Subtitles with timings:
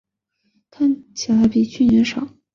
[0.71, 2.27] 看起来比去年少